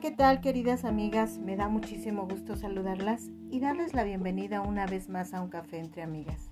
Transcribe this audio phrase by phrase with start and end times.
[0.00, 1.38] ¿qué tal queridas amigas?
[1.38, 5.78] Me da muchísimo gusto saludarlas y darles la bienvenida una vez más a un café
[5.78, 6.50] entre amigas.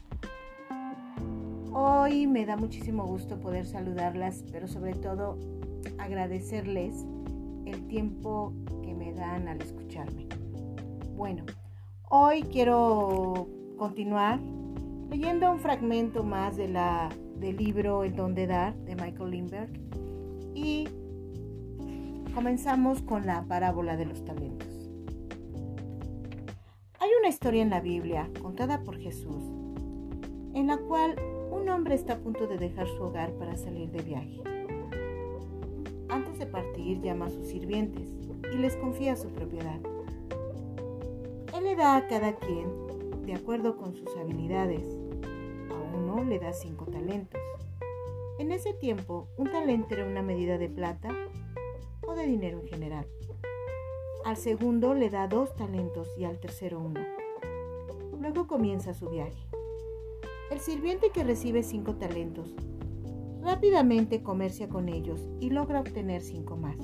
[1.72, 5.38] Hoy me da muchísimo gusto poder saludarlas, pero sobre todo
[5.96, 7.06] agradecerles
[7.64, 10.26] el tiempo que me dan al escucharme.
[11.16, 11.46] Bueno,
[12.10, 14.40] hoy quiero continuar
[15.10, 19.70] leyendo un fragmento más de la, del libro El don de dar de Michael Lindbergh
[20.54, 20.86] y
[22.38, 24.68] comenzamos con la parábola de los talentos.
[27.00, 29.42] Hay una historia en la Biblia contada por Jesús
[30.54, 31.16] en la cual
[31.50, 34.40] un hombre está a punto de dejar su hogar para salir de viaje.
[36.08, 38.08] Antes de partir llama a sus sirvientes
[38.54, 39.80] y les confía su propiedad.
[41.56, 42.68] Él le da a cada quien,
[43.26, 44.84] de acuerdo con sus habilidades,
[45.70, 47.40] a uno le da cinco talentos.
[48.38, 51.12] En ese tiempo, un talento era una medida de plata
[52.18, 53.06] de dinero en general.
[54.24, 57.00] Al segundo le da dos talentos y al tercero uno.
[58.20, 59.48] Luego comienza su viaje.
[60.50, 62.54] El sirviente que recibe cinco talentos
[63.42, 66.76] rápidamente comercia con ellos y logra obtener cinco más.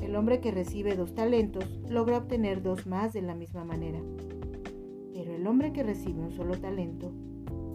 [0.00, 4.00] El hombre que recibe dos talentos logra obtener dos más de la misma manera.
[5.12, 7.12] Pero el hombre que recibe un solo talento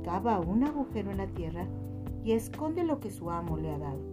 [0.05, 1.67] cava un agujero en la tierra
[2.23, 4.12] y esconde lo que su amo le ha dado.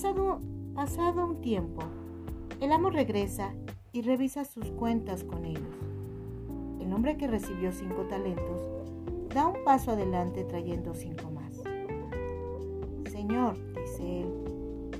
[0.00, 1.82] Pasado, un tiempo,
[2.60, 3.52] el amo regresa
[3.90, 5.74] y revisa sus cuentas con ellos.
[6.80, 8.62] El hombre que recibió cinco talentos
[9.34, 11.52] da un paso adelante trayendo cinco más.
[13.10, 14.32] Señor, dice él,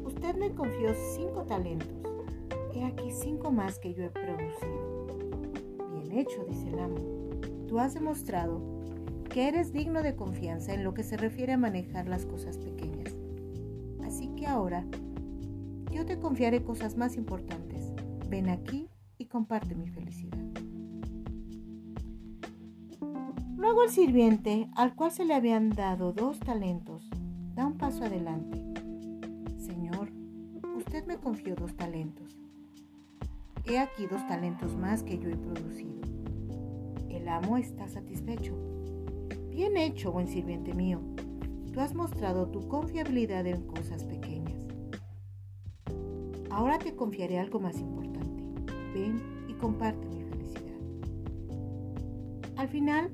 [0.05, 2.03] usted me confió cinco talentos.
[2.75, 5.07] He aquí cinco más que yo he producido.
[5.93, 6.99] Bien hecho, dice el amo.
[7.69, 8.61] Tú has demostrado
[9.31, 12.98] que eres digno de confianza en lo que se refiere a manejar las cosas pequeñas.
[14.39, 14.85] Que ahora
[15.91, 17.93] yo te confiaré cosas más importantes.
[18.29, 20.39] Ven aquí y comparte mi felicidad.
[23.57, 27.11] Luego el sirviente, al cual se le habían dado dos talentos,
[27.57, 28.63] da un paso adelante.
[29.59, 30.13] Señor,
[30.77, 32.39] usted me confió dos talentos.
[33.65, 36.01] He aquí dos talentos más que yo he producido.
[37.09, 38.55] El amo está satisfecho.
[39.51, 41.01] Bien hecho, buen sirviente mío.
[41.73, 44.67] Tú has mostrado tu confiabilidad en cosas pequeñas.
[46.51, 48.45] Ahora te confiaré algo más importante.
[48.95, 50.79] Ven y comparte mi felicidad.
[52.57, 53.11] Al final,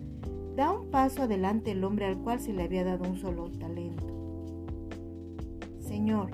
[0.57, 4.07] Da un paso adelante el hombre al cual se le había dado un solo talento.
[5.81, 6.31] Señor,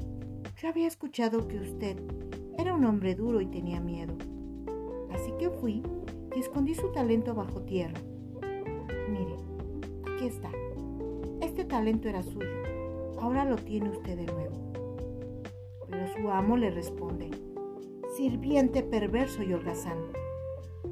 [0.60, 1.96] yo había escuchado que usted
[2.58, 4.12] era un hombre duro y tenía miedo.
[5.10, 5.82] Así que fui
[6.36, 7.98] y escondí su talento bajo tierra.
[9.08, 9.36] Mire,
[10.14, 10.50] aquí está.
[11.60, 12.48] Este talento era suyo.
[13.20, 14.56] Ahora lo tiene usted de nuevo.
[15.90, 17.28] Pero su amo le responde,
[18.16, 19.98] sirviente perverso y holgazán.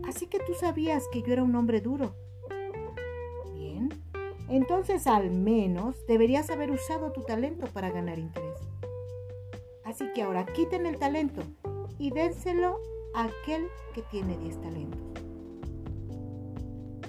[0.06, 2.12] Así que tú sabías que yo era un hombre duro
[4.50, 8.58] entonces al menos deberías haber usado tu talento para ganar interés.
[9.84, 11.42] Así que ahora quiten el talento
[11.98, 12.78] y dénselo
[13.14, 15.00] a aquel que tiene 10 talentos.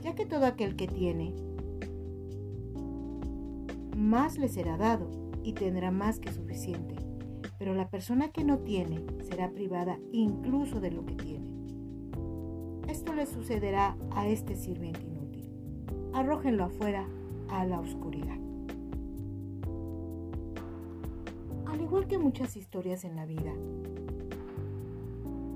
[0.02, 1.34] Ya que todo aquel que tiene,
[4.10, 5.08] más le será dado
[5.44, 6.96] y tendrá más que suficiente.
[7.60, 11.48] Pero la persona que no tiene será privada incluso de lo que tiene.
[12.88, 15.48] Esto le sucederá a este sirviente inútil.
[16.14, 17.08] Arrójenlo afuera
[17.50, 18.38] a la oscuridad.
[21.68, 23.54] Al igual que muchas historias en la vida,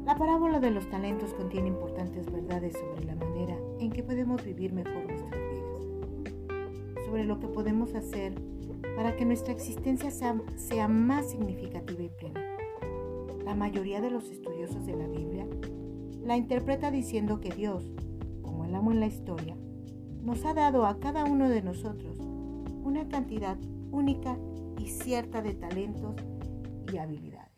[0.05, 4.73] la parábola de los talentos contiene importantes verdades sobre la manera en que podemos vivir
[4.73, 5.52] mejor nuestras vidas,
[7.13, 8.33] sobre lo que podemos hacer
[8.95, 12.41] para que nuestra existencia sea, sea más significativa y plena.
[13.45, 15.47] La mayoría de los estudiosos de la Biblia
[16.25, 17.83] la interpreta diciendo que Dios,
[18.41, 19.55] como el amo en la historia,
[20.23, 22.17] nos ha dado a cada uno de nosotros
[22.83, 23.59] una cantidad
[23.91, 24.35] única
[24.79, 26.15] y cierta de talentos
[26.91, 27.53] y habilidades.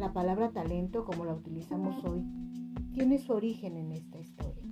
[0.00, 2.24] La palabra talento, como la utilizamos hoy,
[2.92, 4.64] tiene su origen en esta historia.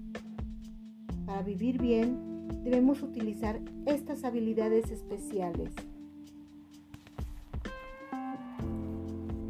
[1.25, 2.30] Para vivir bien,
[2.63, 5.73] debemos utilizar estas habilidades especiales.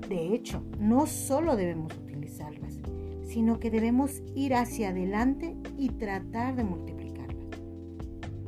[0.09, 2.81] De hecho, no solo debemos utilizarlas,
[3.23, 7.51] sino que debemos ir hacia adelante y tratar de multiplicarlas,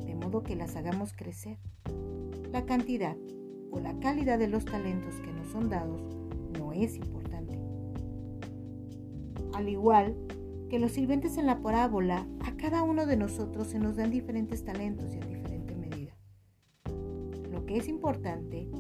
[0.04, 1.58] de modo que las hagamos crecer.
[2.50, 3.16] La cantidad
[3.70, 6.02] o la calidad de los talentos que nos son dados
[6.58, 7.58] no es importante.
[9.54, 10.16] Al igual
[10.72, 14.64] que los sirvientes en la parábola, a cada uno de nosotros se nos dan diferentes
[14.64, 16.16] talentos y en diferente medida.
[17.50, 18.70] Lo que es importante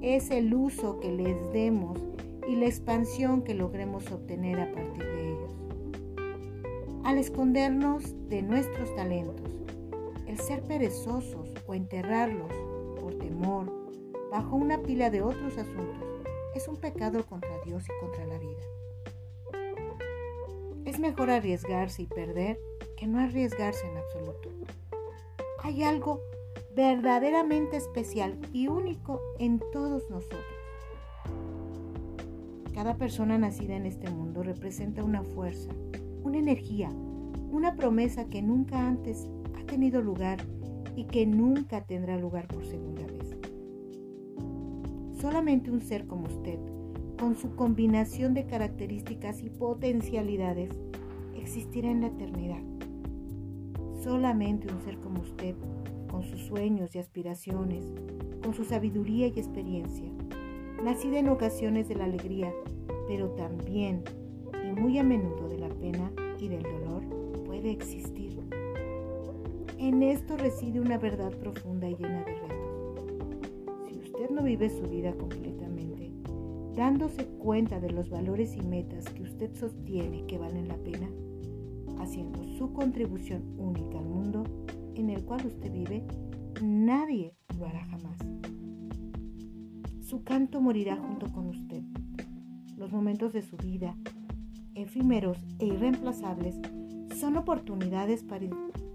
[0.00, 2.00] es el uso que les demos
[2.48, 5.54] y la expansión que logremos obtener a partir de ellos.
[7.04, 9.60] Al escondernos de nuestros talentos,
[10.26, 12.50] el ser perezosos o enterrarlos
[12.98, 13.70] por temor
[14.32, 16.24] bajo una pila de otros asuntos
[16.54, 18.85] es un pecado contra Dios y contra la vida.
[20.96, 22.58] Es mejor arriesgarse y perder
[22.96, 24.48] que no arriesgarse en absoluto.
[25.62, 26.22] Hay algo
[26.74, 30.40] verdaderamente especial y único en todos nosotros.
[32.72, 35.68] Cada persona nacida en este mundo representa una fuerza,
[36.22, 36.88] una energía,
[37.50, 39.28] una promesa que nunca antes
[39.60, 40.38] ha tenido lugar
[40.96, 43.36] y que nunca tendrá lugar por segunda vez.
[45.20, 46.58] Solamente un ser como usted,
[47.18, 50.70] con su combinación de características y potencialidades,
[51.36, 52.62] existirá en la eternidad.
[54.02, 55.54] Solamente un ser como usted,
[56.10, 57.84] con sus sueños y aspiraciones,
[58.42, 60.10] con su sabiduría y experiencia,
[60.82, 62.52] nacida en ocasiones de la alegría,
[63.08, 64.02] pero también
[64.64, 67.02] y muy a menudo de la pena y del dolor,
[67.44, 68.38] puede existir.
[69.78, 72.56] En esto reside una verdad profunda y llena de retos.
[73.88, 75.95] Si usted no vive su vida completamente,
[76.76, 81.08] dándose cuenta de los valores y metas que usted sostiene que valen la pena,
[81.98, 84.44] haciendo su contribución única al mundo
[84.94, 86.04] en el cual usted vive,
[86.62, 88.18] nadie lo hará jamás.
[90.02, 91.82] Su canto morirá junto con usted.
[92.76, 93.96] Los momentos de su vida,
[94.74, 96.60] efímeros e irreemplazables,
[97.18, 98.46] son oportunidades para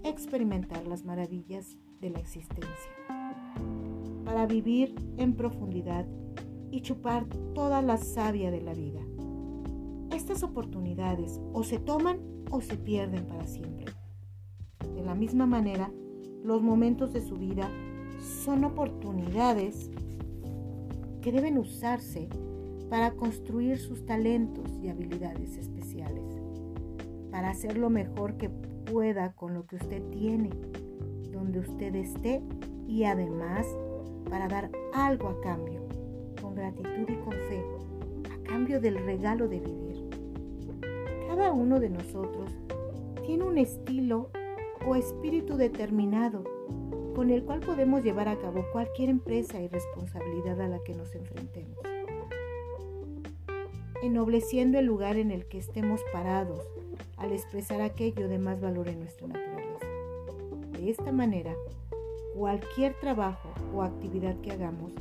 [0.04, 2.92] experimentar las maravillas de la existencia,
[4.24, 6.06] para vivir en profundidad
[6.72, 9.00] y chupar toda la savia de la vida.
[10.10, 12.18] Estas oportunidades o se toman
[12.50, 13.86] o se pierden para siempre.
[14.94, 15.92] De la misma manera,
[16.42, 17.70] los momentos de su vida
[18.44, 19.90] son oportunidades
[21.20, 22.28] que deben usarse
[22.90, 26.24] para construir sus talentos y habilidades especiales,
[27.30, 30.50] para hacer lo mejor que pueda con lo que usted tiene,
[31.32, 32.42] donde usted esté
[32.86, 33.66] y además
[34.28, 35.81] para dar algo a cambio,
[36.52, 37.62] gratitud y con fe,
[38.30, 40.10] a cambio del regalo de vivir.
[41.28, 42.50] Cada uno de nosotros
[43.24, 44.30] tiene un estilo
[44.86, 46.44] o espíritu determinado
[47.14, 51.14] con el cual podemos llevar a cabo cualquier empresa y responsabilidad a la que nos
[51.14, 51.78] enfrentemos,
[54.02, 56.66] ennobleciendo el lugar en el que estemos parados
[57.16, 59.86] al expresar aquello de más valor en nuestra naturaleza.
[60.72, 61.54] De esta manera,
[62.34, 64.92] cualquier trabajo o actividad que hagamos,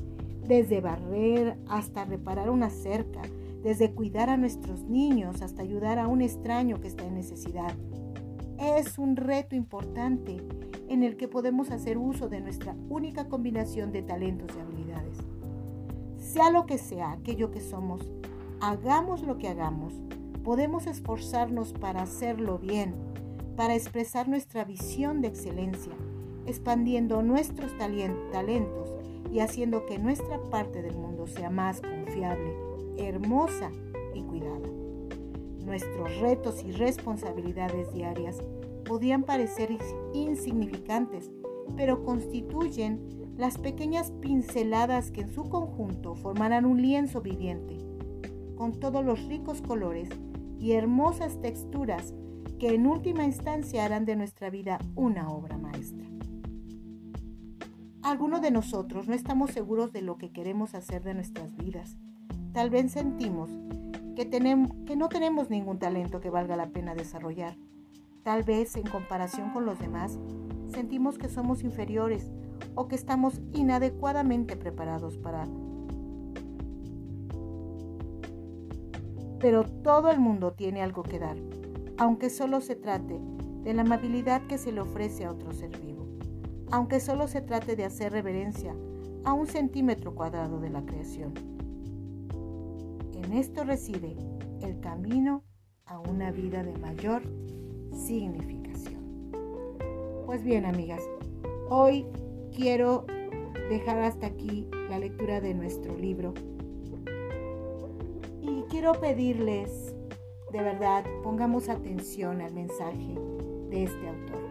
[0.52, 3.22] desde barrer hasta reparar una cerca,
[3.64, 7.74] desde cuidar a nuestros niños hasta ayudar a un extraño que está en necesidad,
[8.60, 10.44] es un reto importante
[10.90, 15.20] en el que podemos hacer uso de nuestra única combinación de talentos y habilidades.
[16.18, 18.12] Sea lo que sea aquello que somos,
[18.60, 19.94] hagamos lo que hagamos,
[20.44, 22.94] podemos esforzarnos para hacerlo bien,
[23.56, 25.94] para expresar nuestra visión de excelencia,
[26.46, 29.01] expandiendo nuestros talentos
[29.32, 32.54] y haciendo que nuestra parte del mundo sea más confiable,
[32.98, 33.72] hermosa
[34.14, 34.68] y cuidada.
[35.66, 38.44] Nuestros retos y responsabilidades diarias
[38.84, 39.78] podían parecer
[40.14, 41.32] insignificantes,
[41.78, 47.78] pero constituyen las pequeñas pinceladas que en su conjunto formarán un lienzo viviente,
[48.56, 50.10] con todos los ricos colores
[50.60, 52.14] y hermosas texturas
[52.60, 56.01] que en última instancia harán de nuestra vida una obra maestra.
[58.04, 61.98] Algunos de nosotros no estamos seguros de lo que queremos hacer de nuestras vidas.
[62.52, 63.50] Tal vez sentimos
[64.16, 64.26] que,
[64.96, 67.56] no tenemos ningún talento que valga la pena desarrollar.
[68.24, 70.18] Tal vez en comparación con los demás
[70.74, 72.32] sentimos que somos inferiores
[72.74, 75.48] o que estamos inadecuadamente preparados para...
[79.40, 81.38] Pero todo el mundo tiene algo que dar,
[81.98, 83.20] aunque solo se trate
[83.64, 85.91] de la amabilidad que se le ofrece a otro ser vivo,
[86.72, 88.76] aunque solo se trate de hacer reverencia
[89.24, 91.34] a un centímetro cuadrado de la creación.
[93.14, 94.16] En esto reside
[94.62, 95.44] el camino
[95.86, 97.24] a una vida de mayor
[97.94, 99.32] significación.
[100.26, 101.02] Pues bien, amigas,
[101.70, 102.06] hoy
[102.56, 103.06] quiero
[103.70, 106.34] dejar hasta aquí la lectura de nuestro libro.
[108.42, 109.94] Y quiero pedirles,
[110.52, 113.16] de verdad, pongamos atención al mensaje
[113.70, 114.42] de este autor.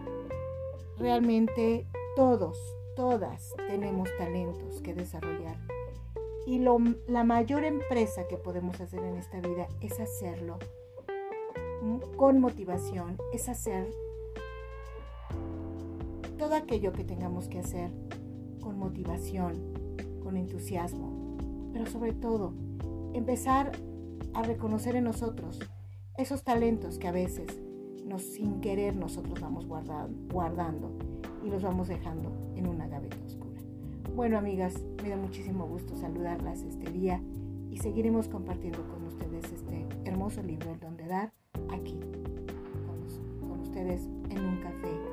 [0.97, 1.87] Realmente
[2.21, 2.55] todos,
[2.95, 5.57] todas tenemos talentos que desarrollar.
[6.45, 10.59] Y la mayor empresa que podemos hacer en esta vida es hacerlo
[12.17, 13.89] con motivación, es hacer
[16.37, 17.89] todo aquello que tengamos que hacer
[18.61, 19.73] con motivación,
[20.21, 21.37] con entusiasmo,
[21.73, 22.53] pero sobre todo
[23.15, 23.71] empezar
[24.35, 25.59] a reconocer en nosotros
[26.19, 27.47] esos talentos que a veces
[28.19, 31.10] sin querer nosotros vamos guardando
[31.51, 33.59] los vamos dejando en una gaveta oscura.
[34.15, 37.21] Bueno amigas, me da muchísimo gusto saludarlas este día
[37.69, 41.33] y seguiremos compartiendo con ustedes este hermoso libro El Donde Dar
[41.69, 41.99] aquí
[42.87, 45.10] con, con ustedes en un café